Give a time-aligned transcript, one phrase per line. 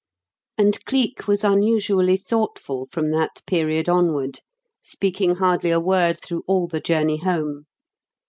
[0.57, 4.39] And Cleek was unusually thoughtful from that period onward;
[4.81, 7.67] speaking hardly a word through all the journey home.